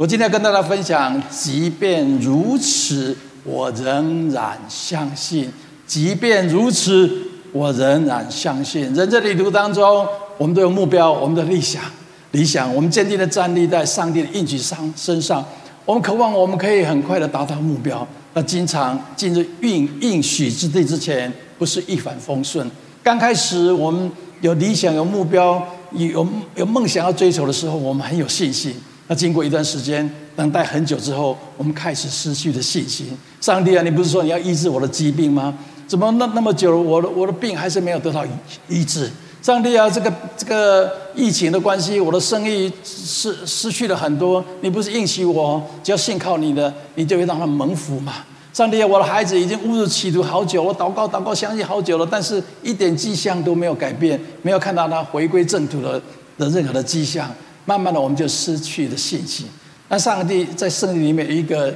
[0.00, 3.14] 我今天跟大家分享，即便如此，
[3.44, 5.52] 我仍然相信。
[5.86, 7.06] 即便如此，
[7.52, 8.90] 我仍然相信。
[8.94, 10.06] 人在旅途当中，
[10.38, 11.82] 我们都有目标，我们的理想，
[12.30, 15.44] 理想，我们坚定的站立在上帝的应许上身上。
[15.84, 18.08] 我们渴望我们可以很快的达到目标。
[18.32, 22.66] 那经常进入应应许之地之前，不是一帆风顺。
[23.02, 24.10] 刚开始我们
[24.40, 25.62] 有理想、有目标、
[25.92, 28.74] 有有梦想要追求的时候，我们很有信心。
[29.10, 33.08] 那经过一段时间等待很久之后，我们开始失去了信心。
[33.40, 35.52] 上帝啊，你不是说你要医治我的疾病吗？
[35.88, 38.24] 怎么那那么久，我的我的病还是没有得到
[38.68, 39.10] 医治？
[39.42, 44.44] 上帝啊，这个这个疫情的关系，我的生意失失去了很多。
[44.60, 48.12] 你不是应许我，只要信靠你的，你就会让他蒙福嘛？
[48.52, 56.00] 上帝啊，我的孩子已经误入歧途好久，我祷告祷告相信好久了，但是一点迹象都没有改变，没有看到他回归正途的
[56.38, 57.28] 的任何的迹象。
[57.70, 59.46] 慢慢的，我们就失去了信心。
[59.88, 61.72] 那上帝在圣经里面有一个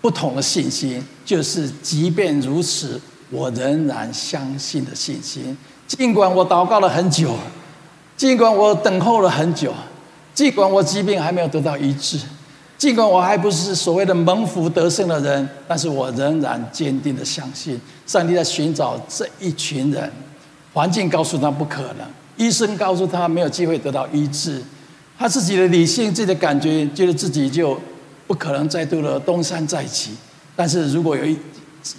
[0.00, 5.54] 不同的信心，就是即便如此，我仍然相信的信心。
[5.86, 7.34] 尽管我祷告了很久，
[8.16, 9.74] 尽管我等候了很久，
[10.32, 12.18] 尽管我疾病还没有得到医治，
[12.78, 20.10] 尽管我还不是所谓的蒙福得胜的人，但是我仍然坚定的相信，上帝在寻找这一群人。
[20.72, 22.06] 环境告诉他不可能。
[22.36, 24.62] 医生告诉他没有机会得到医治，
[25.18, 27.78] 他自己的理性、自己的感觉，觉得自己就
[28.26, 30.12] 不可能再度的东山再起。
[30.56, 31.36] 但是如果有一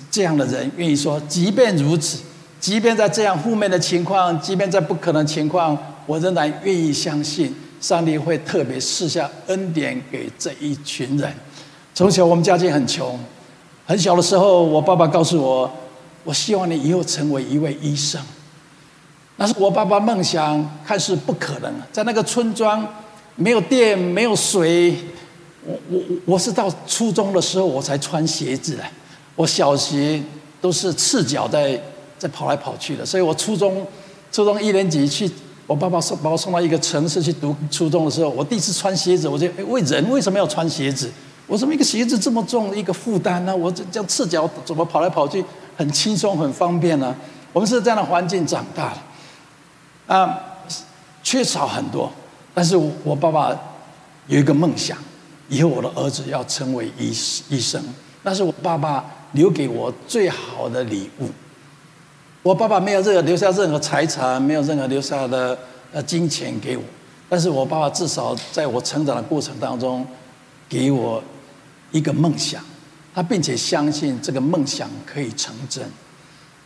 [0.09, 2.19] 这样的人愿意说，即便如此，
[2.59, 11.31] 即便在这样负面的情况，即便在不可能情况，我仍然愿意相信上帝会特别赐下恩典给这一群人。
[11.93, 13.19] 从小我们家境很穷，
[13.85, 15.71] 很小的时候，我爸爸告诉我，
[16.23, 18.21] 我希望你以后成为一位医生。
[19.37, 21.73] 那是我爸爸梦想，看似不可能。
[21.91, 22.87] 在那个村庄，
[23.35, 24.95] 没有电，没有水。
[25.65, 28.83] 我我我是到初中的时候我才穿鞋子的。
[29.35, 30.21] 我小学
[30.61, 31.79] 都是赤脚在
[32.19, 33.85] 在跑来跑去的，所以我初中
[34.31, 35.29] 初中一年级去，
[35.65, 41.09] 我爸爸送把我送到一个城市去读初中的时候，我第一次穿鞋子，我就哎，为人为什么要穿鞋子？
[41.47, 43.55] 我怎么一个鞋子这么重一个负担呢？
[43.55, 45.43] 我这这样赤脚怎么跑来跑去
[45.75, 47.15] 很轻松很方便呢？
[47.51, 48.97] 我们是这样的环境长大的。
[50.07, 50.39] 啊，
[51.23, 52.11] 缺少很多，
[52.53, 53.57] 但是我爸爸
[54.27, 54.97] 有一个梦想，
[55.49, 57.09] 以后我的儿子要成为医
[57.49, 57.81] 医生，
[58.23, 61.29] 那是我爸爸留给我最好的礼物。
[62.41, 65.57] 我爸爸没有任何留下任何财产，没有任何留下的
[65.93, 66.83] 呃金钱给我，
[67.29, 70.05] 但是我爸爸至少在我成长的过程当中，
[70.67, 71.23] 给我
[71.91, 72.61] 一个梦想，
[73.15, 75.89] 他并且相信这个梦想可以成真。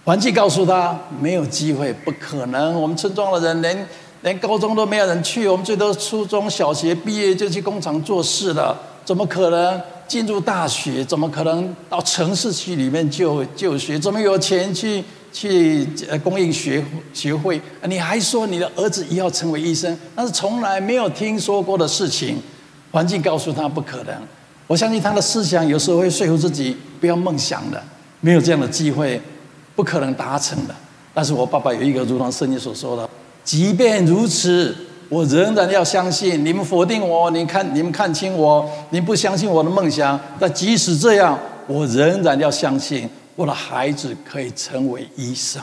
[0.07, 2.73] 环境告诉他没有机会，不可能。
[2.81, 3.87] 我们村庄的人连
[4.21, 8.73] 连高中都没有人去，我们最多初中小学毕业就去工厂做事了，
[9.03, 11.03] 怎么可能进入大学？
[11.03, 13.99] 怎么可能到城市去里面就就学？
[13.99, 15.03] 怎么有钱去
[15.33, 16.81] 去呃供应学
[17.13, 17.61] 学会？
[17.83, 19.93] 你还说你的儿子也要成为医生？
[20.15, 22.41] 那是从来没有听说过的事情。
[22.93, 24.15] 环境告诉他不可能。
[24.67, 27.83] 我相信他的思想有时候会说服自己不要梦想的，
[28.21, 29.21] 没有这样的机会。
[29.77, 30.73] 不可能达成的，
[31.13, 33.07] 但是我爸爸有一个，如同圣经所说的，
[33.43, 34.75] 即便如此，
[35.07, 36.43] 我仍然要相信。
[36.43, 40.19] 你们否定我，你看你们看轻我，你不相信我的梦想。
[40.39, 45.61] 但即使这样，我仍然要相信我的孩子可以成为医生。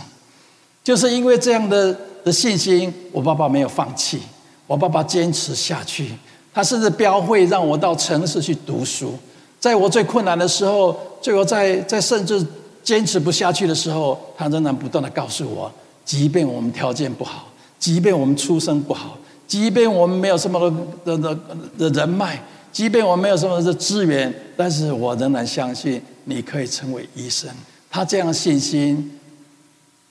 [0.85, 1.93] 就是因为这样的
[2.23, 4.21] 的信心，我爸爸没有放弃，
[4.69, 6.13] 我爸爸坚持下去。
[6.55, 9.19] 他甚至标会让我到城市去读书，
[9.59, 12.47] 在我最困难的时候，最后在在甚至。
[12.85, 15.73] 坚持不下去的时候，他仍然不断地告诉我：
[16.05, 19.17] 即便我们条件不好，即便我们出身不好，
[19.49, 20.71] 即便我们没有什么
[21.03, 21.39] 的的
[21.79, 22.39] 的人脉，
[22.71, 27.49] 即便我没有什么的资源，但是我仍然相信你可以成为医生。
[27.91, 29.19] 他这样的信心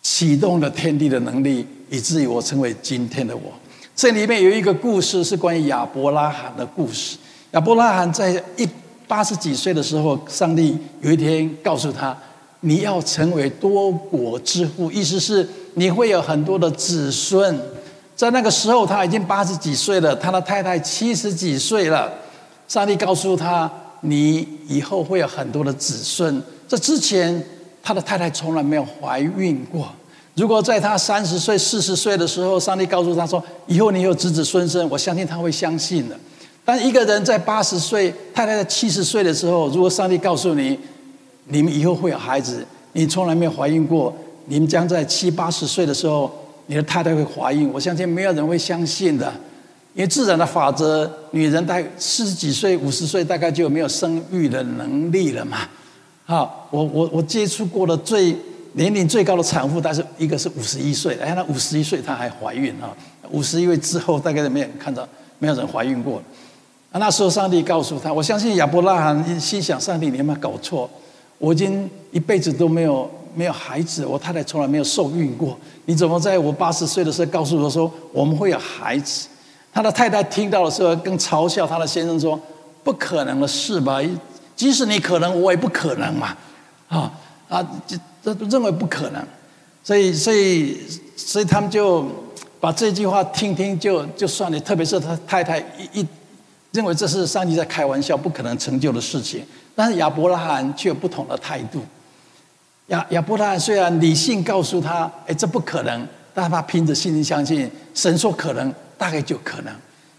[0.02, 3.54] 启动了天地的能力，以至于我成为今天的我。
[3.96, 7.18] 这里面有一个故事是关于亚伯拉罕的故事。
[7.52, 8.68] 亚伯拉罕在一
[9.08, 12.18] 八十几岁的时候，上帝有一天告诉他。
[12.66, 17.60] 你要成为多国之父，意思是你会有很多的子孙。
[18.16, 22.12] 在那个时候，他已经八十几岁了，他的太太七十几岁了。
[22.70, 23.70] 上帝告诉他，
[24.02, 26.42] 你以后会有很多的子孙。
[26.66, 27.44] 这之前，
[27.84, 29.90] 他的太太从来没有怀孕过。
[30.36, 36.18] 如果在他三十岁、四十岁的时候，上帝告诉他说，以后你有子子孙孙，我相信他会相信的。
[36.64, 40.80] 但一个人在八十岁，太太在七十岁的时候，如果上帝告诉你，
[41.46, 44.14] 你们以后会有孩子，你从来没有怀孕过。
[44.46, 46.32] 你们将在七八十岁的时候，
[46.66, 47.70] 你的太太会怀孕。
[47.72, 49.34] 我相信没有人会相信的。
[49.94, 55.60] 因为自然的法则，女人大四十几岁、五十岁，大概就没有生育的能力了嘛。
[56.26, 58.36] 好，我我我接触过的最
[58.74, 62.90] 年龄最高的产妇，但是一个是五十一岁，哎，那五十一岁她还怀孕啊。
[63.30, 65.08] 五十一岁之后，大概都没有看到，
[65.38, 66.20] 没有人怀孕过。
[66.92, 70.90] 那时候上帝告诉他，我相信亚伯拉罕心想：上帝，你有没有搞错？
[71.38, 79.28] 我已经一辈子都没有没有孩子，我太太从来没有受孕过，你怎么在我八十岁的时候告诉我说我们会有孩子？
[79.74, 82.40] 他的太太听到的时候，更嘲笑他的先生说
[82.84, 84.00] ：“不可能的事吧？
[84.56, 86.38] 即使你可能，我也不可能嘛！”
[86.88, 87.12] 啊
[87.50, 89.28] 啊，这这都认为不可能，
[89.84, 90.78] 所以所以
[91.18, 92.06] 所以他们就
[92.60, 94.60] 把这句话听听就就算了。
[94.60, 96.08] 特别是他太太一一
[96.72, 99.44] 认为这是上帝在开玩笑，不可能成就的事情。
[99.76, 101.84] 但是亚伯拉罕却有不同的态度。
[102.88, 108.74] 亚亚伯拉罕虽然理性告诉他：“哎，这不可能。”但他凭着信心相信，神说可能。
[108.96, 109.74] 大概就可能，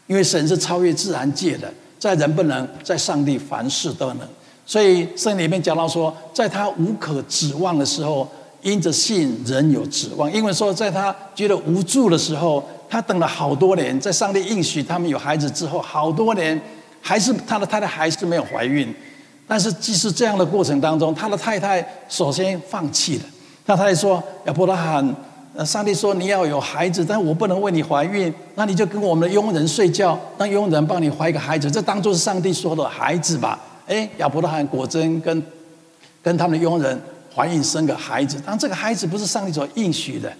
[0.06, 4.28] 因为神是超越自然界的，在人不能，在上帝凡事都能。
[4.66, 8.28] 所以圣经里面讲到说，在他无可指望的时候，
[8.60, 10.30] 因着信仍有指望。
[10.30, 16.60] 因为说，在他觉得无助的时候，他等了好多年，在上帝应许他们有孩子之后，好多年
[17.00, 18.94] 还是他的太太还是没有怀孕。
[19.46, 23.24] 但是即使这样的过程当中，他的太太首先放弃了。
[23.66, 25.14] 他太太说：“亚伯拉罕。”
[25.64, 35.40] 上帝说：“你要有孩子，但我不能为你怀孕，那你就跟我们的佣人睡觉，让佣人帮你怀一个孩子，这当做是上帝说的孩子吧。”哎，亚伯拉罕果真跟
[36.20, 37.00] 跟他们的佣人
[37.32, 40.32] 怀孕生个孩子，但这个孩子不是上帝所应许的。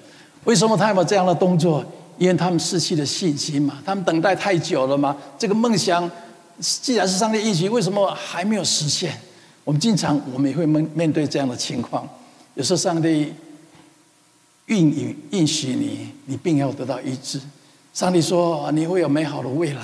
[0.42, 1.84] 为什么他有这样的动作？
[2.18, 5.16] 因为他们失去了信心嘛，他们等待太久了嘛。
[5.38, 6.10] 这个梦想
[6.60, 9.18] 既然是上帝应许，为什么还没有实现？
[9.64, 12.08] 我们经常我们也会面面对这样的情况，
[12.54, 13.32] 有时候上帝。
[14.68, 17.38] 应允应许你，你病要得到医治。
[17.92, 19.82] 上帝说你会有美好的未来。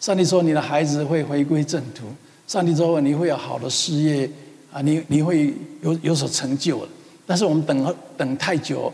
[0.00, 2.06] 上帝说你的孩子会回归正途。
[2.44, 4.28] 上帝说你会有好的事业
[4.72, 6.88] 啊，你你会有有所成就了。
[7.24, 8.92] 但是我们等等太久，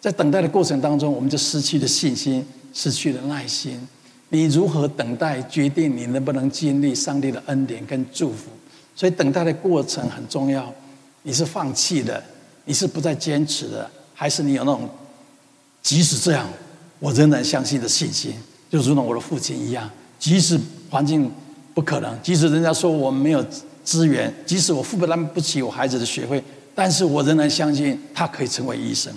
[0.00, 3.84] 在等待的过程当中，我们就失去了信心，失去了耐心。
[4.30, 8.50] 你如何等待，决定你能不能经历上帝的恩典跟祝福。
[8.94, 10.72] 所以等待的过程很重要。
[11.22, 12.22] 你是放弃的，
[12.64, 13.90] 你是不再坚持的。
[14.14, 14.88] 还是你有那种，
[15.80, 16.48] 即使这样，
[16.98, 18.34] 我仍然相信的信心，
[18.68, 19.88] 就如同我的父亲一样。
[20.18, 20.58] 即使
[20.90, 21.30] 环境
[21.72, 23.44] 不可能，即使人家说我没有
[23.84, 26.42] 资源，即使我负担不起我孩子的学费，
[26.74, 29.12] 但是我仍然相信他可以成为医生。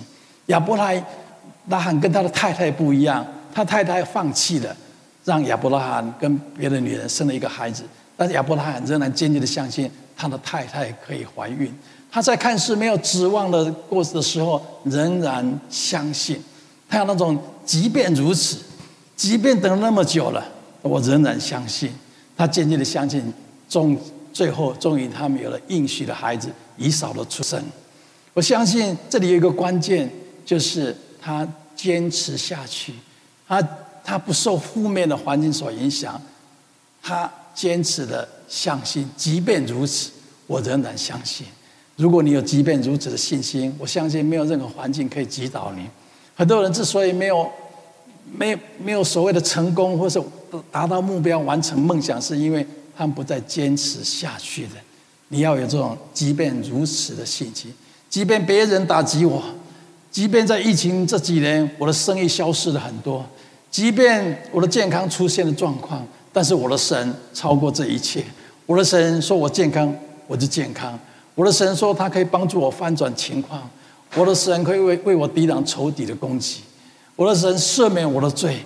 [0.46, 4.76] 亚伯拉罕跟他的太太不一样，他太太放弃了，
[5.24, 7.84] 让亚伯拉罕跟别的女人生了一个孩子，
[8.16, 11.72] 但是亚伯拉罕仍然坚定的相信他的太太可以怀孕。
[12.10, 16.42] 他在看似没有指望的过程的时候，仍然相信。
[16.88, 18.58] 他有那种，即便如此，
[19.16, 20.44] 即便等了那么久了，
[20.82, 21.90] 我仍然相信。
[22.36, 23.32] 他坚定的相信，
[23.68, 23.96] 终
[24.32, 27.62] 最后终于他们有了应许的孩子以扫的出生。
[28.34, 30.10] 我相信这里有一个关键，
[30.44, 32.92] 就是他坚持下去。
[33.48, 33.66] 他
[34.04, 36.20] 他不受负面的环境所影响，
[37.02, 39.08] 他坚持的相信。
[39.16, 40.10] 即便如此，
[40.46, 41.46] 我仍然相信。
[41.96, 45.86] 如果你有即便如此的信心，我相信没有任何环境可以击倒你。
[46.34, 47.48] 很多人之所以没有、
[48.32, 50.20] 没有、没有所谓的成功，或是
[50.70, 52.66] 达到目标、完成梦想，是因为
[52.96, 54.74] 他们不再坚持下去的。
[55.28, 57.72] 你要有这种即便如此的信心，
[58.08, 59.42] 即便别人打击我，
[60.10, 63.24] 即便在疫情这几年我的生意消失了很多，
[63.72, 68.22] 即便我的健康出现了状况，但是我的神超过这一切。
[68.66, 69.92] 我的神说我健康，
[70.26, 70.96] 我就健康。
[71.34, 73.68] 我的神说，他可以帮助我翻转情况。
[74.14, 76.60] 我的神可以为为我抵挡仇敌的攻击。
[77.16, 78.58] 我的神赦免我的罪。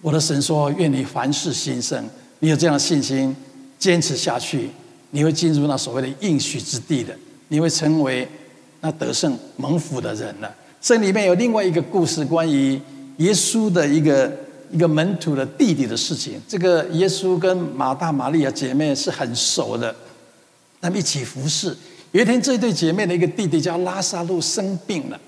[0.00, 2.08] 我的神说，愿你凡事兴盛。
[2.38, 3.34] 你有这样的信心，
[3.76, 4.70] 坚持下去，
[5.10, 7.12] 你会进入那所谓的应许之地的。
[7.48, 8.26] 你会成为
[8.80, 10.54] 那得胜蒙福的人了。
[10.80, 12.80] 这里面有另外一个故事，关于
[13.18, 14.32] 耶稣的一个
[14.70, 16.40] 一个门徒的弟弟的事情。
[16.46, 19.94] 这个耶稣跟马大、玛利亚姐妹是很熟的。
[20.80, 21.76] 他们一起服侍。
[22.12, 25.20] 有一天，这对姐妹的一个弟弟叫拉撒路生病了。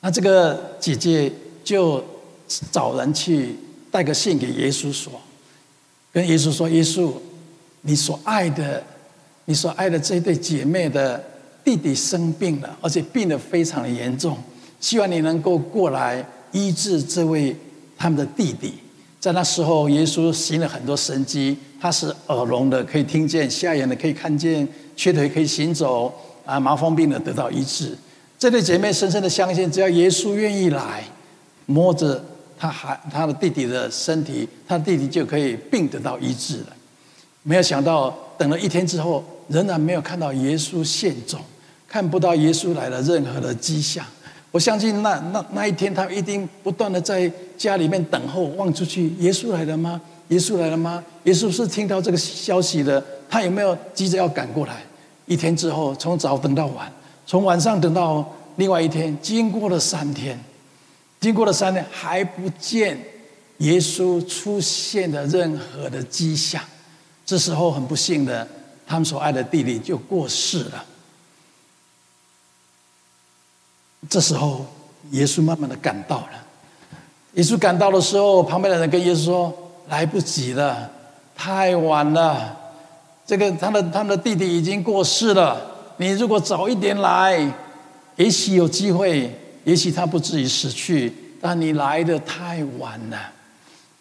[0.00, 2.04] 那这个姐姐就
[2.70, 3.56] 找人去
[3.90, 5.12] 带个信给耶稣说，
[6.12, 7.12] 跟耶稣说：“耶稣，
[7.82, 8.82] 你所爱的，
[9.46, 11.22] 你所爱的这对姐妹的
[11.64, 14.36] 弟弟生病了，而且病得非常的严重，
[14.80, 17.54] 希望你能够过来医治这位
[17.98, 18.72] 他们的弟弟。”
[19.20, 21.56] 在那时候，耶稣行了很多神迹。
[21.80, 26.10] 他是耳聋的，可以听见；瞎眼的可以看见；瘸腿可以行走。
[26.46, 27.96] 啊，麻风病的得到医治。
[28.38, 31.02] 这对姐妹深深的相信，只要耶稣愿意来，
[31.66, 32.22] 摸着
[32.58, 36.76] 他还他的弟弟的身体，他弟弟就可以病得到医治了。
[37.42, 41.40] 没有想到，等了一天之后，仍然没有看到耶稣现踪，
[41.88, 44.04] 看不到耶稣来了任何的迹象。
[44.54, 50.00] 我相信那那那一天，他一定不断的在家里面等候，望出去，耶稣来了吗？
[50.28, 51.02] 耶稣来了吗？
[51.24, 54.80] 耶稣是听到这个消息的，他有没有急着要赶过来？
[55.26, 56.88] 一天之后，从早等到晚，
[57.26, 60.38] 从晚上等到另外一天，经过了三天。
[61.18, 62.96] 经过了三天，还不见
[63.58, 66.62] 耶稣出现的任何的迹象。
[67.26, 68.46] 这时候很不幸的，
[68.86, 70.84] 他们所爱的弟弟就过世了。
[74.08, 74.64] 这时候，
[75.10, 76.44] 耶稣慢慢的赶到了。
[77.34, 79.52] 耶稣赶到的时候，旁边的人跟耶稣说
[79.88, 80.90] ：“来不及了，
[81.36, 82.56] 太晚了。
[83.26, 85.60] 这个他的他们的弟弟已经过世了。
[85.96, 87.52] 你如果早一点来，
[88.16, 89.30] 也许有机会。”
[89.64, 93.18] 也许他不至于死去，但你来的太晚了。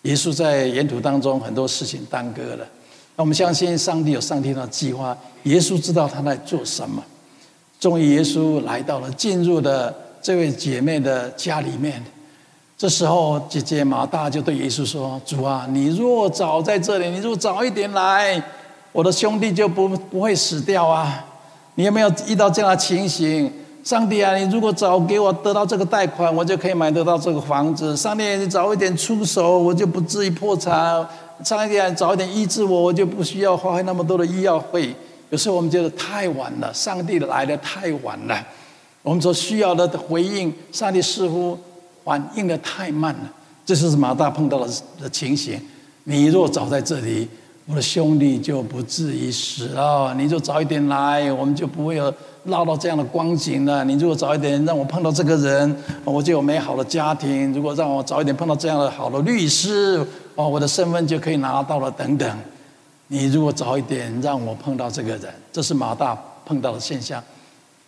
[0.01, 2.67] 耶稣在沿途当中很多事情耽搁了。
[3.15, 7.01] 那我们相信上帝有上帝的计划，耶稣知道他在做什么。
[7.83, 12.01] 终于，耶稣来到了，进入了这位姐妹的家里面。
[12.77, 18.41] 这时候，姐姐马大就对耶稣说：“主啊，你若早在这里，你若早一点来，
[18.93, 21.25] 我的兄弟就不不会死掉啊！
[21.75, 23.51] 你有没有遇到这样的情形？”
[23.83, 27.97] 上帝啊，你如果早给我得到这个贷款，我就可以买得到这个房子。
[27.97, 31.05] 上帝，你早一点出手，我就不至于破产。
[31.43, 34.95] 上帝啊，早一点医治我，我就不需要花费那么多的医药费。
[35.33, 38.45] 有时候我们觉得太晚了，上帝来的太晚了，
[39.01, 41.57] 我们所需要的回应，上帝似乎
[42.03, 43.33] 反应的太慢了。
[43.65, 44.71] 这就是马大碰到的
[45.01, 45.59] 的情形。
[46.03, 47.27] 你若早在这里，
[47.65, 50.13] 我的兄弟就不至于死了。
[50.13, 52.13] 你就早一点来，我们就不会有。
[52.43, 53.85] 落到这样的光景了。
[53.85, 57.53] 你如果早一点让我碰到这个人，我就有美好的家庭。
[57.53, 61.89] 如果让我早一点碰到这样的好的律师，哦，我的身份就可以拿到了。
[61.89, 62.37] 等等，
[63.13, 67.23] 你如果早一点让我碰到这个人，这是马大碰到的现象。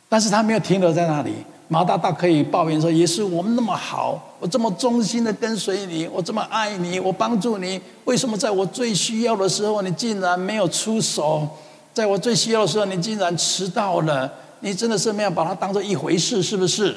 [0.07, 1.33] 但是他没有停留在那里。
[1.67, 11.49] 马大大可以抱怨说：“耶稣，我们那么好，我这么忠心的跟随你，我这么爱你，我帮助你，为什么在我最需要的时候，你竟然没有出手？
[11.91, 16.95] 在我最需要的时候，你竟然迟到了？”你真的是没有把它当做一回事，是不是？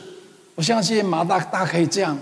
[0.54, 2.18] 我相信马大大可以这样，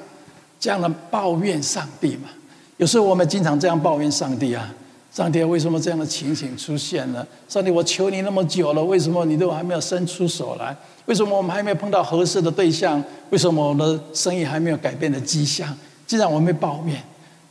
[0.61, 2.29] 这样的抱怨上帝嘛。
[2.77, 4.73] 有时候我们经常这样抱怨上帝啊，
[5.17, 7.27] 上帝为什么这样的情形出现呢？
[7.49, 10.77] 上帝，我求你那么久了，为什么你都还没有伸出手来？
[11.07, 13.03] 为什么我们还没有碰到合适的对象？
[13.31, 15.75] 为什么我的生意还没有改变的迹象？
[16.07, 17.03] 既然我们抱怨，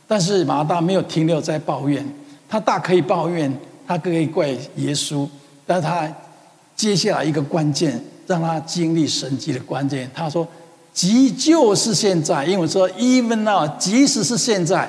[0.06, 2.08] 但是马大没有停留在抱怨，
[2.48, 3.52] 他大可以抱怨，
[3.84, 4.46] 他可以怪
[4.76, 5.28] 耶稣，
[5.66, 6.08] 但是他。
[6.76, 10.10] 接下来一个关键，让他经历神迹的关键。
[10.14, 10.46] 他说
[10.92, 14.86] ：“即就是现在，因为说 even now，即使是现在，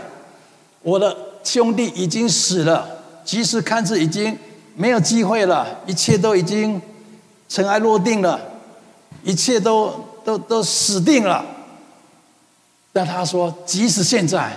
[0.82, 1.16] 我的
[1.48, 2.86] 兄弟已经死了，
[3.24, 4.38] 即使看似已经
[4.76, 6.82] 没有机会了，一切都已经
[7.48, 8.38] 尘埃落定了，
[9.24, 9.94] 一切都
[10.26, 11.46] 都都死定了。
[12.92, 14.52] 但他说，即使现在，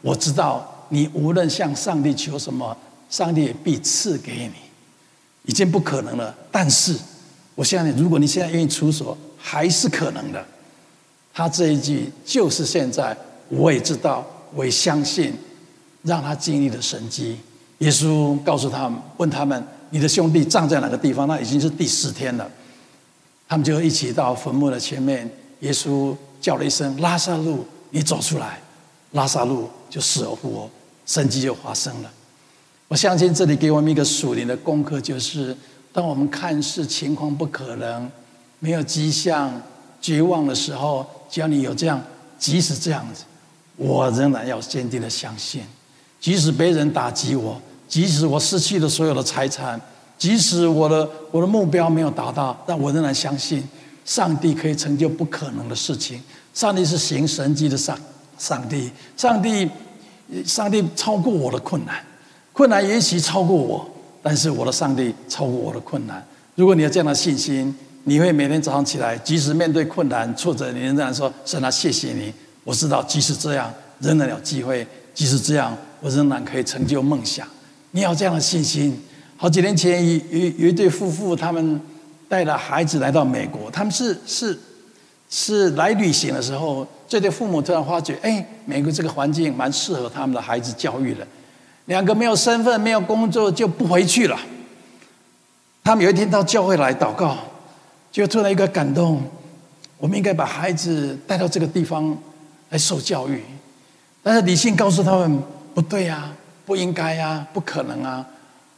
[0.00, 2.76] 我知道你无论向上帝求什么，
[3.10, 4.52] 上帝必赐给你。”
[5.44, 6.94] 已经不可能了，但是
[7.54, 10.44] 我相信，如果你现在愿意出手，还是可能的。
[11.32, 13.16] 他这一句就是现在，
[13.48, 15.32] 我也知道，我也相信，
[16.02, 17.38] 让他经历了神迹。
[17.78, 22.50] 耶稣告诉他们，问他们：“你的兄弟葬在哪个地方？”那已经是第四天了。
[23.48, 25.30] 他们就一起到坟墓的前面。
[25.60, 28.60] 耶稣叫了一声：“拉撒路，你走出来。”
[29.12, 30.70] 拉撒路就死而复活，
[31.06, 32.10] 神迹就发生了。
[32.88, 35.56] 我相信这里给我们一个属灵的功课，就是
[35.92, 38.10] 当我们看似情况不可能、
[38.58, 39.62] 没有迹象、
[40.00, 42.02] 绝望的时候，只要你有这样，
[42.38, 43.24] 即使这样子，
[43.76, 45.62] 我仍然要坚定的相信。
[46.20, 49.80] 即使别人打击我，即使我失去了所有的财产，
[50.18, 53.62] 即使我的我的目标没有达到，但我仍然相信
[54.04, 56.20] 上帝可以成就不可能的事情。
[56.52, 57.96] 上帝是行神迹的上
[58.36, 59.68] 上帝，上帝
[60.44, 62.04] 上帝超过我的困难。
[62.52, 63.88] 困难也许超过我，
[64.20, 66.26] 但是我的上帝超过我的困难。
[66.56, 67.72] 如果你有这样的信心，
[68.02, 72.34] 你会每天早上起来，即使面对困难挫折，你仍然说：“神啊，谢谢你！
[72.64, 74.84] 我知道，即使这样，仍然有机会；
[75.14, 77.46] 即使这样，我仍然可以成就梦想。”
[77.92, 78.98] 你要这样的信心。
[79.36, 81.80] 好几年前，有有有一对夫妇，他们
[82.28, 84.58] 带了孩子来到美国，他们是是
[85.30, 91.26] 是来旅行的时候，这对父母突然发觉，哎，美国这个环境蛮适合他们的孩子教育的。
[91.86, 94.38] 两个没有身份、没有工作就不回去了。
[95.84, 97.38] 他们有一天到教会来祷告，
[98.10, 99.22] 就突然一个感动：
[99.98, 102.14] 我们应该把孩子带到这个地方
[102.70, 103.40] 来受教育。
[104.22, 105.40] 但是理性告诉他们
[105.78, 106.32] 不对呀，
[106.66, 108.26] 不应该呀，不可能啊！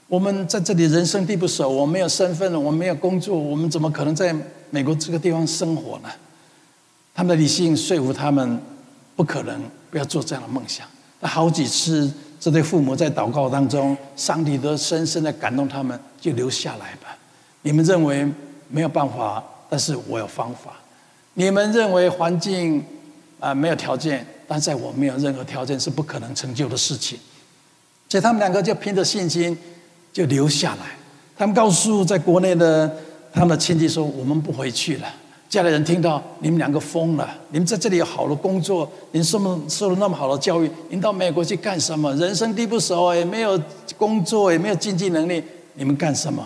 [0.07, 4.37] 我们在这里人生地不熟，我没有身份，我没有工作，我们怎么可能在
[4.69, 6.11] 美国这个地方生活呢？
[7.15, 8.61] 他们的理性说服他们
[9.17, 10.87] 不可能，不要做这样的梦想。
[11.21, 17.17] 那好几次，这对父母在祷告当中，上帝都深深的感动他们，就留下来吧。
[17.63, 18.31] 你们认为
[18.69, 20.75] 没有办法，但是我有方法。
[21.33, 22.85] 你们认为环境
[23.39, 27.17] 啊没有条件，但在我没有任何条件是不可能成就的事情。
[28.09, 29.57] 所以他们两个就凭着信心
[30.13, 30.87] 就留下来。
[31.39, 32.93] 他们告诉在国内的
[33.33, 35.07] 他们的亲戚说：“我们不回去了。”
[35.49, 42.13] 家里人听到你们两个疯了，你们在这里有好的工作，您受了受了那么好的教育，您到美国去干什么？
[42.17, 43.57] 人生地不熟，也没有
[43.97, 45.41] 工作，也没有经济能力，
[45.75, 46.45] 你们干什么？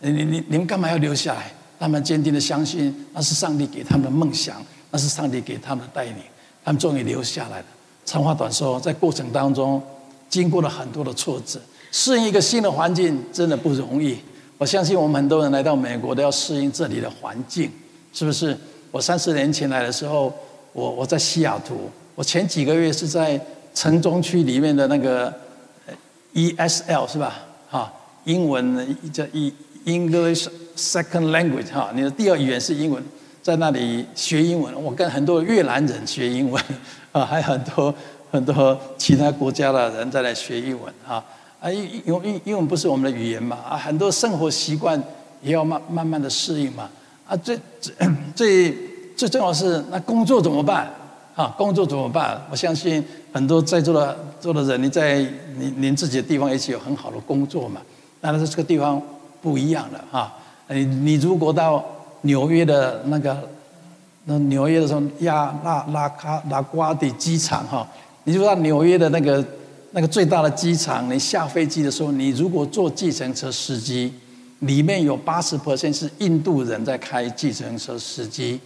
[0.00, 1.50] 你你你你们干嘛要留下来？
[1.78, 6.16] 他们坚定的相信那是上帝给他们的梦想，那是上帝给他们的带领，
[6.68, 7.64] 他们终于留下来了。
[8.04, 9.82] 长话短说，在过程当中
[10.28, 11.58] 经过了很多的挫折，
[11.90, 14.18] 适应一个新的环境真的不容易。
[14.58, 17.70] 我相信我们很多人来到美国都要适应这里的环境。
[18.12, 18.54] 是不是？
[18.90, 20.30] 我三十年前来的时候，
[20.74, 23.40] 我我在西雅图，我前几个月是在
[23.74, 25.32] 城中区里面的那个
[26.34, 27.46] ESL 是吧？
[27.70, 27.90] 哈，
[28.24, 29.54] 英文叫 E
[29.86, 30.46] English
[30.76, 33.02] Second Language 哈，你的第二语言是英文，
[33.48, 34.74] 在那里学英文。
[34.84, 36.62] 我跟很多越南人学英文
[37.12, 37.94] 啊，还有很多
[38.30, 41.24] 很多其他国家的人在来学英文啊。
[41.58, 45.02] 啊，因因因英文不是我们的语言嘛，啊，很多生活习惯
[45.40, 46.90] 也要慢慢慢的适应嘛。
[47.26, 47.58] 啊，最
[48.34, 48.76] 最
[49.16, 50.86] 最重要是，那工作怎么办？
[51.34, 52.38] 啊，工作怎么办？
[52.50, 53.02] 我相信
[53.32, 55.20] 很多在座的座的人，你在
[55.56, 57.80] 您您自己的地方也是有很好的工作嘛。
[58.20, 59.00] 但是这个地方
[59.40, 60.34] 不一样了哈。
[60.68, 61.82] 你你如果到
[62.22, 63.48] 纽约的那个
[64.24, 67.88] 那纽约的什么亚拉拉卡拉瓜迪机场哈，
[68.24, 69.44] 你就到纽约的那个
[69.92, 74.12] 那个最大的机场，你下飞机的时候，你如果坐计程车司机。
[74.62, 78.58] 里面有八十 percent 是印度人在开计程车司机，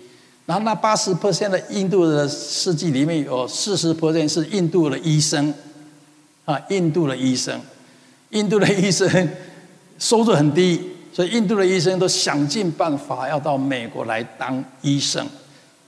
[0.47, 5.53] 然后那八十 percent 的印度的司机里面有四十 percent 是印度的医生，
[6.47, 7.61] 啊，印度的医生，
[8.31, 9.07] 印度的医生
[9.99, 10.81] 收入很低，
[11.13, 15.27] 所以印度的医生都想尽办法要到美国来当医生。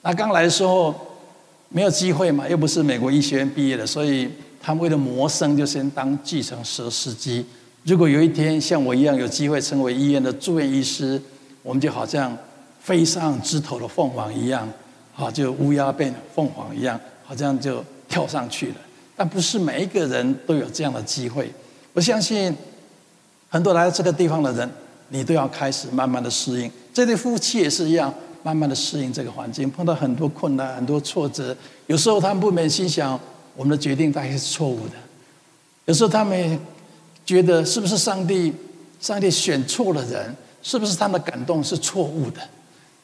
[0.02, 0.94] 那刚来的时候
[1.70, 4.28] 没有机会嘛，又不是美国医学院毕业的，所以
[4.60, 7.44] 他们为了谋生就先当计程车司机。
[7.84, 11.20] 如果有一天像我一样有机会成为医院的住院医师，
[11.62, 12.37] 我们就好像
[12.80, 14.68] 飞上枝头的凤凰一样，
[15.16, 18.76] 啊，就乌鸦变凤凰一样，好像就跳上去了。
[19.16, 21.50] 但不是每一个人都有这样的机会。
[21.92, 22.54] 我相信
[23.48, 24.68] 很多来到这个地方的人，
[25.14, 26.70] 你都要开始慢慢的适应。
[26.92, 33.18] 这对夫妻也是一样，慢慢的适应这个环境，碰到很多困难、很多挫折，有时候他们不免心想，
[33.55, 34.94] 我们的决定大概是错误的。
[35.87, 36.59] 有时候他们。
[37.27, 38.53] 觉得是不是上帝，
[39.00, 40.37] 上帝选错了人？
[40.62, 42.40] 是不是他们的感动是错误的？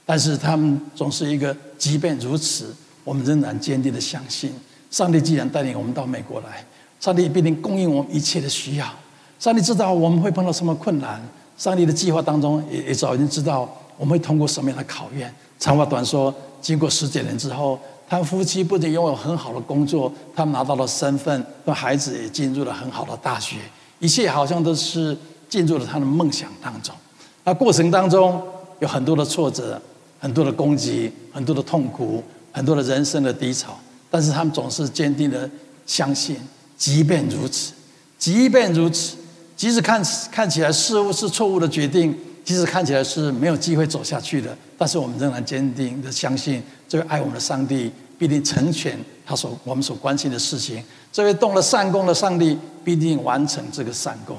[0.04, 2.66] 但是他们总是一个，即便如此，
[3.02, 4.52] 我们仍然坚定的相信，
[4.90, 6.62] 上帝既然带领我们到美国来，
[7.00, 8.86] 上帝必定供应我们一切的需要。
[9.38, 11.18] 上帝知道我们会碰到什么困难，
[11.60, 13.68] 上帝的计划当中也也早已经知道
[13.98, 15.30] 我们会通过什么样的考验。
[15.58, 23.56] 长话短说，经过十几年之后，他们夫妻不仅拥有很好的工作，他们拿到了身份，那孩子也进入了很好的大学。
[23.98, 25.14] 一切好像都是
[25.50, 26.94] 进入了他的梦想当中，
[27.44, 28.42] 那过程当中
[28.78, 29.78] 有很多的挫折，
[30.18, 33.78] 很多的攻击，很多的痛苦，很多的人生的低潮，
[34.10, 35.46] 但是他们总是坚定的
[35.84, 36.38] 相信，
[36.78, 37.74] 即便如此，
[38.18, 39.16] 即便如此，
[39.60, 50.82] 即使看看起来似乎是错误的决定，即使看起来是没有机会走下去的，但是我们仍然坚定的相信，这位爱我们的上帝必定成全他所我们所关心的事情。
[51.12, 54.34] 这位动了善功的上帝必定完成这个善功。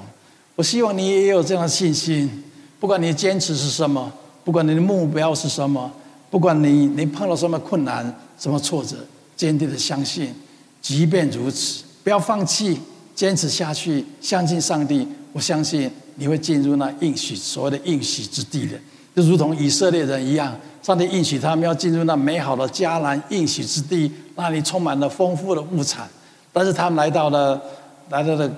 [0.56, 2.44] 我希望你也有这样的信心。
[2.80, 4.12] 不管你的坚持是什么，
[4.44, 5.92] 不管你的目标是什么，
[6.32, 8.04] 不管你你碰到什么困难、
[8.40, 8.96] 什么挫折，
[9.36, 10.34] 坚定的相信，
[10.82, 12.80] 即便如此，不要放弃，
[13.22, 15.08] 坚持下去，相信上帝。
[15.32, 18.76] 我相信你会进入那应许所谓的应许之地的，
[19.16, 26.10] 就如同以色列人一样，上帝应许他们要进入那美好的迦南应许之地，那里充满了丰富的物产。
[26.52, 27.62] 但是他们来到了，
[28.10, 28.50] 来到了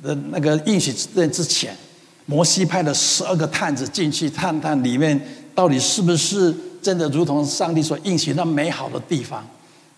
[0.00, 1.76] 的那个应许之地之前，
[2.26, 5.20] 摩西派了十二个探子进去探探里面
[5.52, 9.44] 到底是不是真的如同上帝所应许那美好的地方，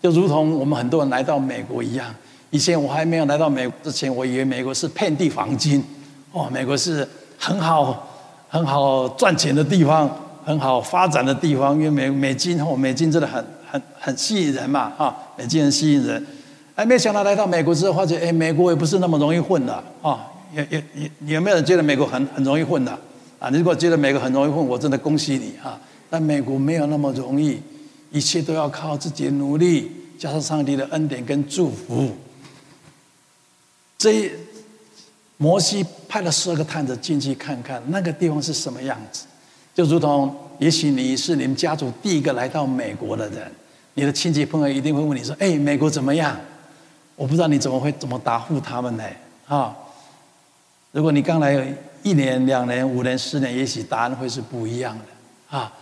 [0.01, 2.11] 就如同我们很多人来到美国一样。
[2.51, 5.83] 以前我还没有来到美国之前，我以为美国是遍地黄金，
[6.31, 7.07] 哦，美国是
[7.37, 8.07] 很好
[8.49, 10.09] 很好赚钱的地方，
[10.43, 16.25] 很好发展的地方，因为美美金哦，美金真的很很很吸引人嘛，哈，美金很吸引人。
[16.75, 20.25] 哎，没想到来到美国之后，发觉哎，美国也不是那么容易混的啊！
[20.55, 20.83] 也也
[21.25, 22.91] 也有没有人觉得美国很很容易混的
[23.37, 23.49] 啊？
[23.49, 25.79] 你如果觉得美国很容易混，我真的恭喜你啊！
[26.09, 27.61] 但美国没有那么容易，
[28.11, 32.09] 一切都要靠自己的努力，加上上帝的恩典跟祝福。
[33.99, 34.31] 这一
[35.35, 39.25] 摩西派了十二个探子进去看看那个地方是什么样子，
[39.75, 43.51] 就如同也许你是你们家族第一个来到美国的人，
[43.95, 46.35] 你的亲戚朋友一定会问你说：“哎，美国怎么样？”
[47.17, 49.03] 我不知道你怎么会怎么答复他们呢？
[49.47, 49.75] 啊，
[50.93, 51.61] 如果你刚来
[52.01, 55.73] 一年、两年、五年、十年，也许答案会是不一样的啊。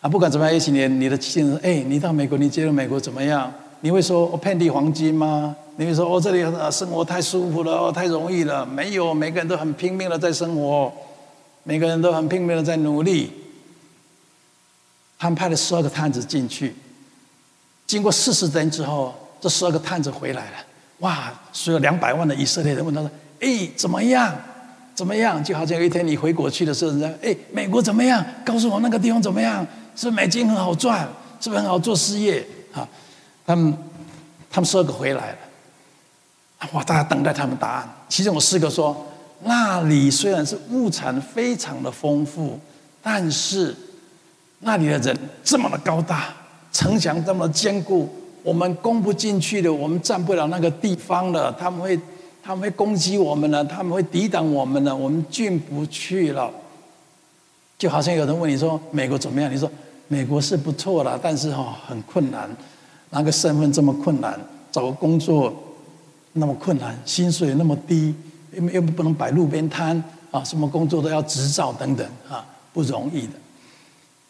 [0.00, 3.52] 啊，不管怎么样，也许你你的亲人，哎，你到美国，你觉得美国怎么样？
[3.80, 5.54] 你会说我遍地黄金吗？
[5.80, 8.66] 你会说哦，这里生活太舒服了，哦，太容易了？
[8.66, 10.92] 没有，每个人都很拼命的在生活，
[11.62, 13.32] 每个人都很拼命的在努力。
[15.16, 16.74] 他们派了十二个探子进去，
[17.86, 20.56] 经过四十天之后，这十二个探子回来了。
[20.98, 21.32] 哇！
[21.52, 24.34] 所有两百万的以色列人问他说：“哎，怎么样？
[24.96, 28.24] 怎么样？”就好像有一天你回国去的时候，人家：“哎，美国怎么样？
[28.44, 29.64] 告诉我那个地方怎么样？
[29.94, 31.08] 是不是美金很好赚？
[31.40, 32.88] 是不是很好做事业？”啊，
[33.46, 33.72] 他们
[34.50, 35.38] 他们十二个回来了。
[36.72, 36.82] 哇！
[36.84, 37.88] 大家等待他们答案。
[38.08, 39.06] 其中有四个说
[39.44, 42.58] ：“那里虽然是物产非常的丰富，
[43.02, 43.74] 但是
[44.60, 46.34] 那里的人这么的高大，
[46.72, 48.08] 城墙这么的坚固。”
[48.44, 51.52] 我们攻不进去的，我们占不了那个地方了。
[51.52, 51.98] 他们会，
[52.42, 56.50] 他们会攻击我们了，他们会抵挡我们了，我们进不去了。
[57.76, 59.70] 就好像有人问你说：“美国怎么样？”你说
[60.08, 62.48] ：“美国是不错了，但是哈很困难，
[63.10, 64.38] 那个身份这么困难，
[64.72, 65.52] 找个工作
[66.32, 68.14] 那么困难，薪水那么低，
[68.52, 73.32] 又又不能摆路边摊啊，什么工作都要执照等等啊，不容易的。”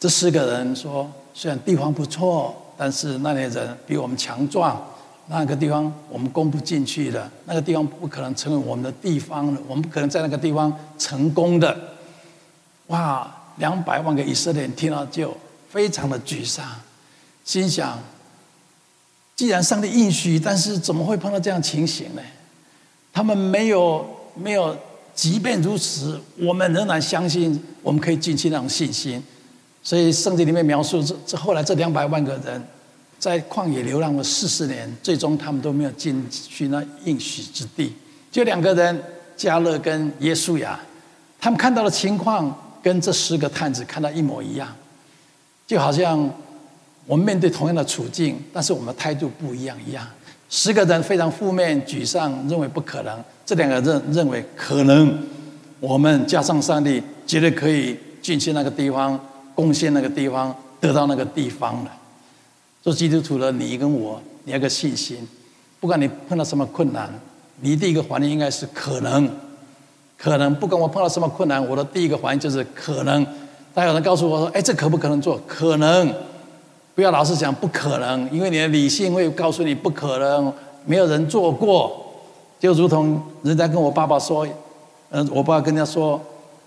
[0.01, 4.81] 这四个人说：“虽然地方不错。”但是那些人比我们强壮，
[5.27, 11.77] 那个地方我们攻不进去的，那个地方不可能成为我们的地方的，我们不可能在那个地方成功的。
[12.87, 15.37] 哇，两百万个以色列人听了就
[15.69, 16.65] 非常的沮丧，
[17.45, 17.99] 心想：
[19.39, 22.23] 既然上帝应许，但是怎么会碰到这样情形呢？
[23.13, 24.77] 他们没有没有，
[25.15, 29.23] 即便如此，我们仍然相信我们可以进去那种信心。
[29.81, 32.61] 所以圣经里面描述这这后来这两百万个人
[33.21, 37.95] 在旷野流浪了四十年，最终他们都没有进去那应许之地。
[38.33, 39.01] 就两个人，
[39.37, 40.81] 加勒跟耶稣亚，
[41.41, 44.75] 他们看到的情况跟这十个探子看到一模一样，
[45.65, 46.29] 就好像
[47.09, 50.07] 我们面对同样的处境，但是我们的态度不一样一样。
[50.51, 53.17] 十个人非常负面、沮丧，认为不可能；
[53.47, 55.19] 这两个人认为可能。
[55.81, 59.19] 我们加上上帝，绝对可以进去那个地方。
[59.55, 61.91] 贡献那个地方，得到那个地方了。
[62.83, 65.27] 做基督徒的你跟我，你要个信心。
[65.81, 67.11] 不管你碰到什么困难，
[67.61, 69.29] 你第一个反应应该是可能，
[70.17, 70.55] 可能。
[70.55, 73.27] 不管我碰到什么困难，我的第一个反应就是可能。
[73.75, 75.41] 但有人告诉我说：“哎，这可不可能做？
[75.47, 76.13] 可能。”
[76.99, 80.53] 不要老是讲不可能，因为你的理性会告诉你不可能，
[80.85, 82.05] 没有人做过。
[82.59, 84.45] 就如同人家跟我爸爸说
[85.11, 86.21] ：“嗯，我爸爸跟他说。”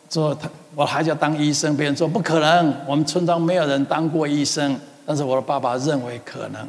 [0.09, 1.75] 说他，我还要当医生。
[1.75, 4.73] 别人说不可能，我们村庄没有人当过医生。
[5.05, 6.65] 但是我的爸爸认为可能。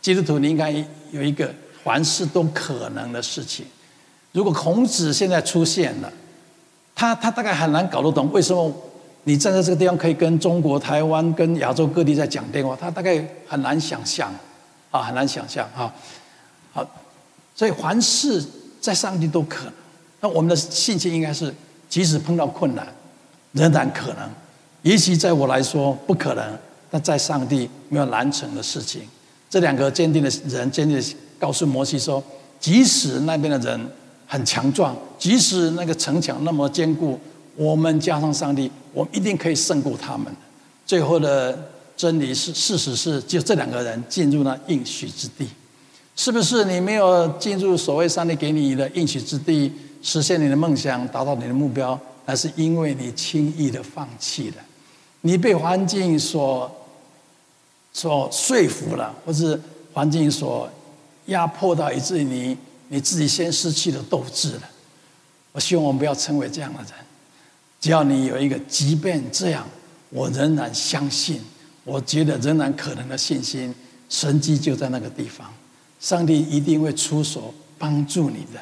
[0.00, 0.70] 基督徒，你应该
[1.10, 3.66] 有一个凡事都可能的事情。
[4.30, 6.08] 如果孔子现在出现了，
[6.94, 8.72] 他他大概很难搞得懂为什么
[9.24, 14.32] 你站在这个地方可以跟中国台湾、跟亚洲各地在讲电话，他大概很难想象
[14.90, 15.92] 啊，很难想象啊。
[16.72, 16.86] 好，
[17.54, 18.44] 所以凡事
[18.80, 19.72] 在上帝都可能。
[20.20, 21.54] 那我们的信心应该是。
[21.90, 22.86] 即使碰到困难，
[23.50, 24.18] 仍然可能。
[24.82, 26.56] 也许在我来说不可能，
[26.88, 29.02] 但在上帝没有难成的事情。
[29.48, 32.22] 这两个坚定的人坚定的告诉摩西说
[32.60, 33.90] ：“即使那边的人
[34.24, 37.18] 很强壮，即使那个城墙那么坚固，
[37.60, 40.34] 我们加上上帝，我们一定可以胜过他们。”
[40.86, 45.46] 最后的真理是，事实是，就这两个人进入了应许之地。
[46.16, 49.70] 是不是你没有进入所谓上帝给你的应许之地？
[50.02, 54.56] 实现你的梦想，达到你的目标，那是因为你轻易的放弃了，
[55.20, 56.70] 你被环境所
[57.92, 59.60] 所说服了，或是
[59.92, 60.66] 环境所
[61.26, 62.56] 压迫到，以至于你
[62.88, 64.62] 你自己先失去了斗志了。
[65.52, 66.92] 我希望我们不要成为这样的人。
[67.80, 69.66] 只要你有一个，即便这样，
[70.10, 71.40] 我仍然相信，
[71.84, 73.74] 我觉得仍然可能的信心，
[74.08, 75.50] 神迹就在那个地方，
[75.98, 78.60] 上帝一定会出手帮助你的。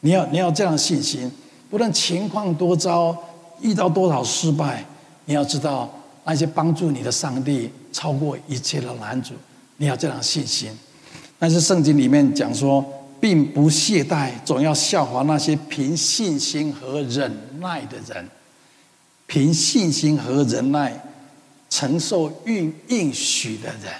[0.00, 1.30] 你要你要这样信心，
[1.68, 3.14] 不论情况多糟，
[3.60, 4.84] 遇到多少失败，
[5.26, 5.92] 你要知道
[6.24, 9.34] 那些帮助你的上帝超过一切的拦阻。
[9.76, 10.70] 你要这样信心。
[11.38, 12.82] 但是圣经里面讲说，
[13.20, 18.26] 并不懈怠，总要效法那些凭信心和忍耐的人。
[19.26, 21.02] 凭信心和忍耐
[21.68, 23.92] 承受应应许的人，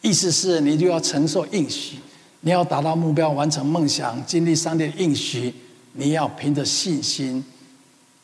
[0.00, 1.96] 意思是你就要承受应许，
[2.40, 5.52] 你要达到目标，完成梦想，经历上帝的应许，
[5.92, 7.44] 你要凭着信心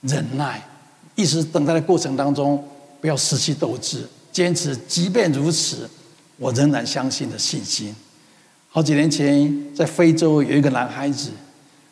[0.00, 0.66] 忍耐，
[1.14, 2.66] 一直等待的过程当中
[3.00, 4.76] 不要失去斗志，坚持。
[4.88, 5.88] 即便如此，
[6.38, 7.94] 我仍然相信的信心。
[8.70, 11.30] 好几年前，在非洲有一个男孩子，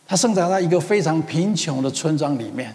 [0.07, 2.75] 他生长在一个非常贫穷的村庄里面。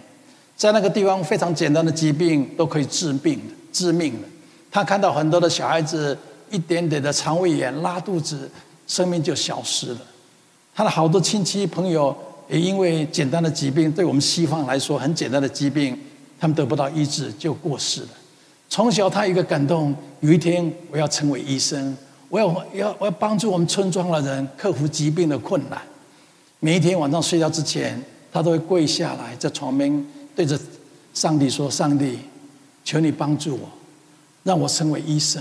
[0.62, 3.41] 在那个地方，非常简单的疾病都可以致病、
[3.74, 4.28] 致命的。
[4.69, 6.15] 他看到很多的小孩子
[6.52, 8.47] 一点点的肠胃炎、拉肚子，
[8.86, 10.02] 生命就消失了。
[10.76, 12.15] 他的好多亲戚朋友
[12.47, 15.97] 也因为简单的疾病，对我们西方来说很简单的疾病，
[16.39, 18.10] 他们得不到医治就过世了。
[18.69, 21.97] 从小他有一个感动，有一天我要成为医生，
[22.30, 25.82] 我要要我要帮助我们村庄的人克服疾病的困难。
[26.60, 28.00] 每一天晚上睡觉之前，
[28.32, 30.06] 他都会跪下来在床边。
[30.42, 30.60] 对着
[31.14, 32.18] 上帝说：“上帝，
[32.84, 33.70] 求你帮助我，
[34.42, 35.40] 让我成为医生。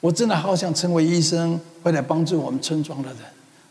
[0.00, 3.18] 我真的好想成为医生，回来帮助我们村庄的人。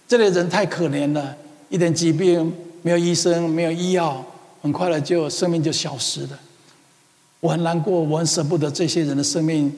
[0.08, 1.36] 这类人太可怜了，
[1.68, 2.54] 一点疾病
[2.84, 4.26] 没有医生，没有医药，
[4.62, 6.40] 很快的就生命就消失了。
[7.42, 9.70] 我很难过，我很舍不得这些人的生命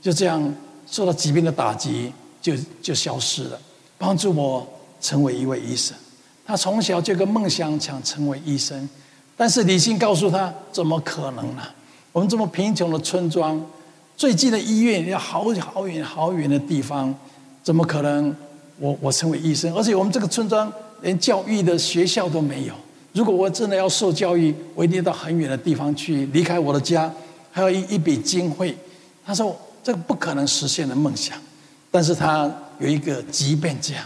[0.00, 0.52] 就这样
[0.88, 3.60] 受到疾病的打击，就就消失了。
[3.96, 4.66] 帮助我
[5.00, 5.96] 成为一位医生。
[6.44, 8.88] 他从小就有个梦想，想成为医生。”
[9.36, 11.62] 但是理性告诉他，怎么可能呢？
[12.12, 13.60] 我们这么贫穷的村庄，
[14.16, 17.12] 最近的医院要好好远好远的地方，
[17.62, 18.34] 怎么可能
[18.78, 18.96] 我？
[19.00, 22.74] 我成为医生，而且我们这个村庄连教育的学校都没有。
[23.12, 27.12] 如果我真的要受教育，我一定要到很远的地方去，离开我的家，
[27.50, 28.76] 还有一一笔经费。
[29.24, 31.36] 他说这个不可能实现的梦想。
[31.90, 34.04] 但是他有一个，即便这样，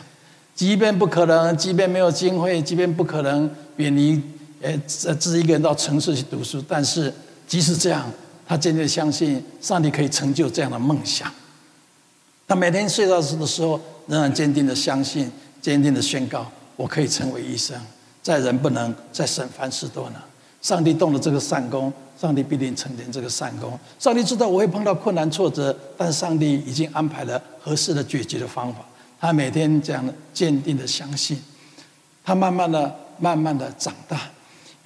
[0.55, 4.21] 即便不可能，即便没有经费，即便不可能远离。
[4.67, 7.13] 呃，自己一个人到城市去读书，但是
[7.47, 8.11] 即使这样，
[8.45, 11.33] 他坚定相信上帝可以成就这样的梦想。
[12.49, 15.31] 他每天睡觉的时候，仍然坚定的相信，
[15.63, 17.81] 坚定的宣告：我可以成为医生，
[18.23, 20.15] 在人不能，在神凡事都能。
[20.61, 23.79] 上帝动了这个善功，上帝必定成全这个善功。
[24.01, 28.81] 上帝知道我会碰到困难挫折，但上帝已经安排了合适的解决的方法。
[29.21, 31.41] 他每天这样坚定的相信，
[32.25, 34.21] 他慢慢的、慢慢的长大。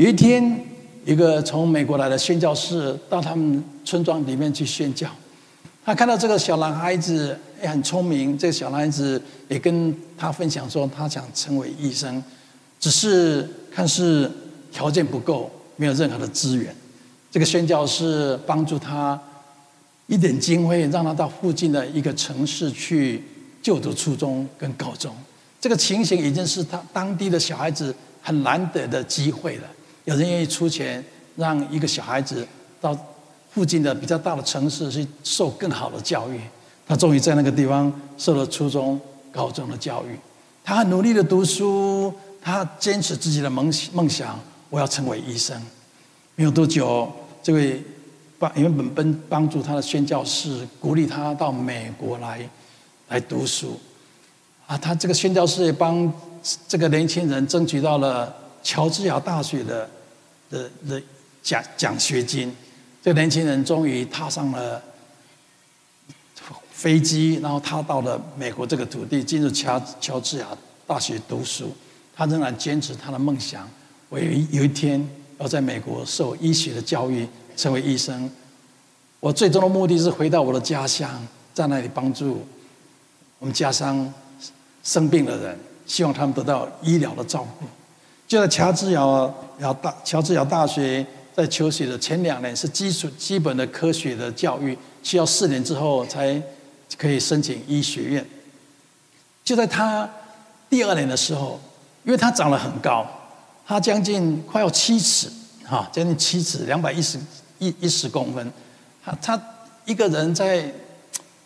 [0.00, 0.58] 有一天，
[1.04, 5.06] 一个从美国来的宣教士到他们村庄里面去宣教，
[5.84, 12.24] 他看到这个小男孩子也很聪明，这个小男孩子也跟他分享说，他想成为医生，
[12.78, 14.32] 只是看似
[14.72, 16.74] 条件不够，没有任何的资源。
[17.30, 19.20] 这个宣教士帮助他
[20.06, 23.22] 一点经费，让他到附近的一个城市去
[23.60, 25.14] 就读初中跟高中。
[25.60, 29.64] 这个情形已经是他当地的小孩子很难得的机会了。
[30.04, 31.04] 有人愿意出钱，
[31.36, 32.46] 让一个小孩子
[32.80, 32.96] 到
[33.50, 36.40] 附近的比较大的城市去受更好的教育。
[36.86, 40.18] 他终于在那个地方受了初中、高中的教育。
[40.64, 45.60] 他很努力的读书，他坚持自己的梦梦想，我要成为医生。
[46.34, 47.10] 没有多久，
[47.42, 47.82] 这位
[48.38, 52.48] 帮原本帮帮助他的宣教士鼓励他到美国来
[53.08, 53.78] 来读书。
[54.66, 56.12] 啊，他这个宣教士也帮
[56.66, 59.88] 这个年轻人争取到了乔治亚大学的。
[60.50, 61.00] 的的
[61.44, 62.52] 奖奖学金，
[63.00, 64.82] 这个年轻人终于踏上了
[66.72, 70.48] 飞机，然后他到了美国这个土地，进入乔乔治亚
[70.88, 71.72] 大学读书。
[72.16, 73.70] 他仍然坚持他的梦想，
[74.08, 78.28] 我有一有一天要在美国受医学的教育，成为医生。
[79.20, 81.08] 我最终的目的是回到我的家乡，
[81.54, 82.44] 在那里帮助
[83.38, 84.12] 我们家乡
[84.82, 87.66] 生病的人，希望他们得到医疗的照顾。
[88.30, 89.02] 就在乔治亚
[89.58, 96.40] 亚大乔治亚大学在求学的前两年是基础基本的科学的教育，需要四年之后才
[96.96, 98.24] 可以申请医学院。
[99.42, 100.08] 就在他
[100.68, 101.58] 第二年的时候，
[102.04, 103.04] 因为他长得很高，
[103.66, 105.28] 他将近快要七尺，
[105.64, 107.18] 哈，将近七尺，两百一十
[107.58, 108.48] 一一十公分。
[109.04, 109.42] 他他
[109.84, 110.72] 一个人在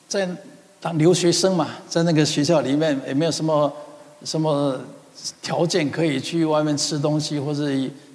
[0.07, 0.29] 在
[0.83, 3.73] 当留学生嘛，在那个学校里面也没有什么
[4.23, 4.79] 什么。
[5.41, 7.69] 条件可以去外面吃东西，或者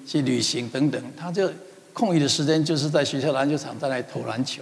[0.05, 1.49] 去旅行等等，他就
[1.93, 4.62] 空余的时间就是在学校篮球场在那里投篮球。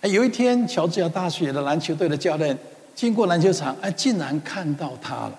[0.00, 2.56] 哎，有一天，乔治亚大学的篮球队的教练
[2.94, 5.38] 经过篮球场，哎，竟然看到他了。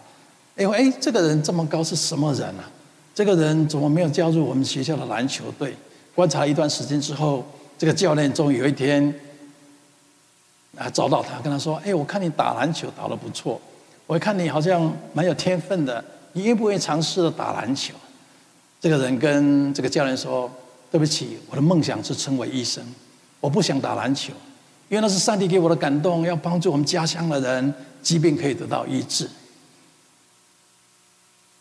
[0.56, 2.70] 哎，哎，这个人这么高是什么人啊？
[3.14, 5.76] 这个人怎么没有加入我们学校的篮球队？
[6.16, 7.46] 观察一段时间之后，
[7.78, 9.14] 这个教练终于有一天
[10.78, 13.60] 啊找到他，跟他说：“哎，我看你打篮球打得不错，
[14.08, 16.04] 我看你好像蛮有天分的。”
[16.34, 17.94] 你愿不愿意尝试打篮球？”
[18.82, 20.52] 这个人跟这个教练说
[20.92, 22.84] ：“对不起，我的梦想是成为医生，
[23.40, 24.34] 我不想打篮球，
[24.90, 29.30] 因为那是上帝给我的感动，要帮助我们家乡的人疾病可以得到医治。”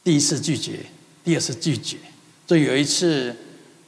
[0.03, 0.81] 第一次拒绝，
[1.23, 1.97] 第二次拒绝，
[2.49, 3.33] 所以有一次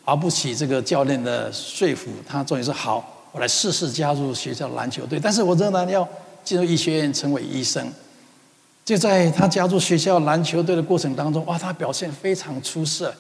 [0.05, 6.09] 熬不起这个教练的说服，他终于说：“好，我来试试加入学校篮球队，但是我仍然要
[6.45, 7.93] 进入医学院成为医生。”
[8.85, 13.15] 就在他加入学校篮球队的过程当中，哇，他表现非常出色，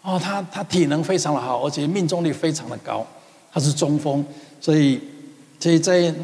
[0.00, 3.06] 哦，他他体能非常的好，而且命中率非常的高，
[3.52, 4.24] 他是中锋，
[4.60, 4.98] 所以
[5.60, 6.14] 所以在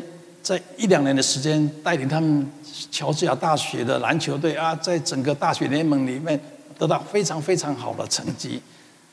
[0.42, 2.50] 在一两年的时间带领他们
[2.90, 6.40] 乔治亚大学的篮球队啊，在整个大学联盟里面
[6.78, 8.62] 得到非常非常好的成绩。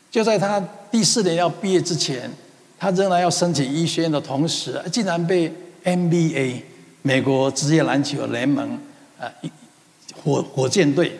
[0.09, 2.31] 就在他第四年要毕业之前，
[2.79, 5.53] 他仍然要申请医学院的同时，竟然被
[5.83, 6.61] NBA
[7.01, 8.79] 美国职业篮球联盟。
[9.19, 9.31] 啊，
[10.23, 11.17] 火火箭队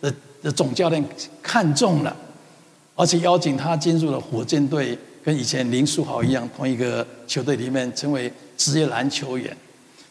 [0.00, 1.04] 的的总教练
[1.42, 2.14] 看中了，
[2.94, 9.56] 而且邀请他进入了火箭队，跟以前林书豪一样，同一个球队里面成为职业篮球员。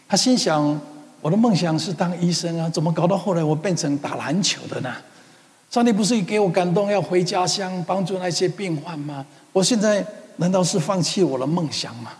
[0.07, 0.79] 他心想：
[1.21, 4.93] 我的梦想是当医生啊，怎么搞到后来我变成打篮球的呢？
[5.69, 9.25] 上帝不是给我感动要回家乡帮助那些病患吗？
[9.51, 10.05] 我现在
[10.37, 12.13] 难道是放弃我的梦想吗？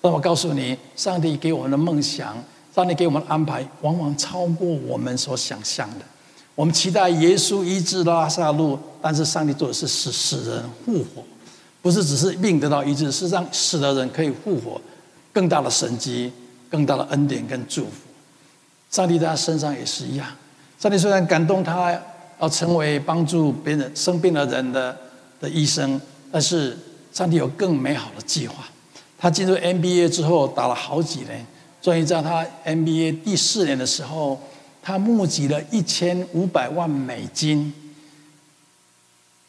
[0.00, 2.36] 那我告诉你，上帝给我们的梦想。
[2.74, 6.04] 上帝给我们安排，往往超过我们所想象的。
[6.56, 11.22] 我们期待耶稣医治拉萨路，但是上帝做的是使死人复活，
[11.80, 14.80] 不是只是病得到医治，是让死的人可以复活，
[15.32, 16.32] 更大的神迹，
[16.68, 17.90] 更大的恩典跟祝福。
[18.90, 20.26] 上帝在他身上也是一样。
[20.78, 21.96] 上帝虽然感动他
[22.40, 24.96] 要成为帮助别人生病的人的
[25.40, 26.00] 的医生，
[26.32, 26.76] 但是
[27.12, 28.64] 上帝有更美好的计划。
[29.16, 31.46] 他进入 NBA 之后，打了好几年。
[31.84, 34.40] 所以在他 NBA 第四年的时候，
[34.82, 37.74] 他募集了一千五百万美金，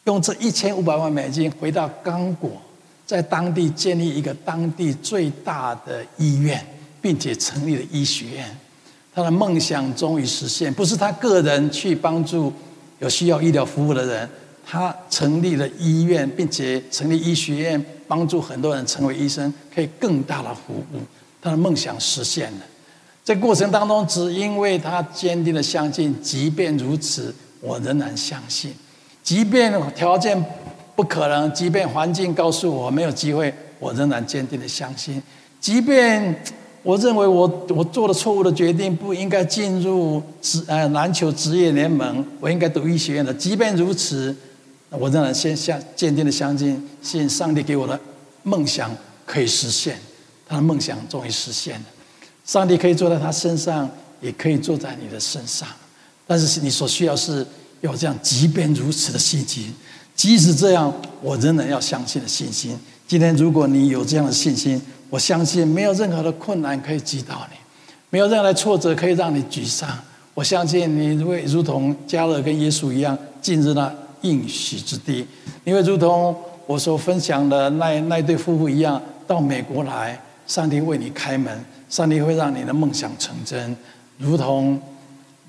[0.04, 2.60] 用这一千五百万美金回到刚果，
[3.06, 6.62] 在当地建立一个当地最大的医院，
[7.00, 8.58] 并且成立了医学院。
[9.14, 12.52] 他的梦想终于实现，不是他个人去帮助
[12.98, 14.28] 有需要医疗服务的人，
[14.62, 21.00] 他成立了医院，并且成立医学院，帮助很多人成为医生，可以更大的服务。
[21.46, 22.58] 他的梦想实现了，
[23.22, 28.74] 在过程当中，只因为他坚定的相信，即便如此，我仍然相信，
[29.22, 30.44] 即便条件
[30.96, 35.22] 不可能，即便环境告诉我没有机会，我仍然坚定的相信，
[35.60, 36.42] 即便
[36.82, 44.34] 我认为我我做了错误的决定，不应该进入职呃篮球职业联盟，我应该读医学院的，即便如此，
[44.90, 47.96] 我仍然先相坚定的相信，信上帝给我的
[48.42, 48.90] 梦想
[49.24, 49.96] 可以实现。
[50.48, 51.86] 他的梦想终于实现了，
[52.44, 55.66] 上帝可以坐在他身上，也可以坐在你的身上，
[56.26, 57.44] 但是你所需要是
[57.80, 59.74] 有这样即便如此的信心，
[60.14, 62.78] 即使这样，我仍然要相信的信心。
[63.08, 64.80] 今天如果你有这样的信心，
[65.10, 67.56] 我相信没有任何的困难可以击倒你，
[68.10, 69.88] 没有任何的挫折可以让你沮丧。
[70.34, 75.26] 我相信你会如同加勒跟耶稣一样进入那应许之地，
[75.64, 80.20] 你会如同我所分享的那那对夫妇一样到美国来。
[80.46, 83.76] 上帝为你开门，上帝会让你的梦想成真，
[84.18, 84.80] 如同，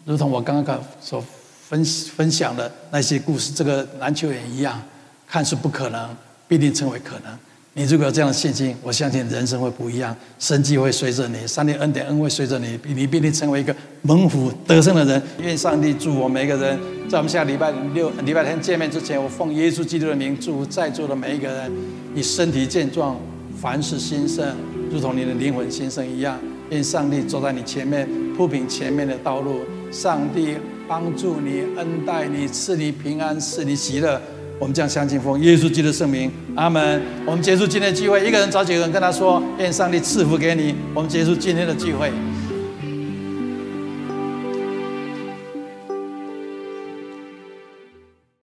[0.05, 1.23] 如同我刚刚所
[1.67, 4.81] 分分享的那些故事，这个篮球员一样，
[5.27, 6.09] 看似不可能，
[6.47, 7.37] 必定成为可能。
[7.73, 15.21] 你如果有这样的信心，我相信人生会不一样，神迹会随着你，上帝恩典恩惠随着你，你必定成为一个蒙福得胜的人。
[15.39, 21.71] 愿上帝祝我每一个人，在我们下礼拜六、礼拜天见面之前，我奉耶稣基督的名祝福在座的每一个人，
[22.15, 23.15] 你身体健壮，
[23.61, 24.55] 凡事兴盛。
[24.91, 29.61] 如同你的灵魂先生一样，愿上帝走在你前面，铺平前面的道路。
[29.91, 30.55] 上帝
[30.87, 34.21] 帮助你，恩待你，赐你平安，赐你喜乐。
[34.59, 37.01] 我们将相信奉耶稣基督的圣名，阿门。
[37.25, 40.75] 我们结束今天的聚会，一个人找几个人跟他说：愿上帝赐福给你。
[40.93, 42.11] 我们结束今天的聚会。